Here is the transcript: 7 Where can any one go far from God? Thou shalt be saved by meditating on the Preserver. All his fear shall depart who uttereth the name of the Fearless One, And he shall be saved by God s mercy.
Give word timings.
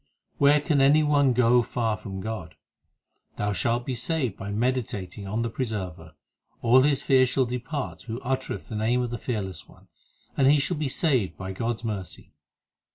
7 0.33 0.37
Where 0.39 0.61
can 0.61 0.81
any 0.81 1.03
one 1.03 1.31
go 1.31 1.61
far 1.61 1.95
from 1.95 2.21
God? 2.21 2.55
Thou 3.35 3.53
shalt 3.53 3.85
be 3.85 3.93
saved 3.93 4.35
by 4.35 4.49
meditating 4.49 5.27
on 5.27 5.43
the 5.43 5.49
Preserver. 5.51 6.15
All 6.63 6.81
his 6.81 7.03
fear 7.03 7.27
shall 7.27 7.45
depart 7.45 8.01
who 8.07 8.19
uttereth 8.21 8.67
the 8.67 8.75
name 8.75 9.03
of 9.03 9.11
the 9.11 9.19
Fearless 9.19 9.69
One, 9.69 9.89
And 10.35 10.47
he 10.47 10.57
shall 10.57 10.77
be 10.77 10.89
saved 10.89 11.37
by 11.37 11.51
God 11.51 11.75
s 11.81 11.83
mercy. 11.83 12.33